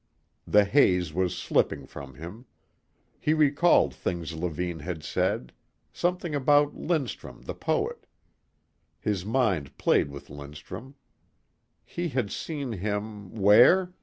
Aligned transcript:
The 0.47 0.65
haze 0.65 1.13
was 1.13 1.37
slipping 1.37 1.85
from 1.85 2.15
him. 2.15 2.45
He 3.19 3.35
recalled 3.35 3.93
things 3.93 4.33
Levine 4.33 4.79
had 4.79 5.03
said. 5.03 5.53
Something 5.93 6.33
about 6.33 6.75
Lindstrum, 6.75 7.43
the 7.43 7.53
poet. 7.53 8.07
His 8.99 9.23
mind 9.27 9.77
played 9.77 10.09
with 10.09 10.31
Lindstrum. 10.31 10.95
He 11.85 12.07
had 12.09 12.31
seen 12.31 12.71
him 12.71 13.35
where? 13.35 13.93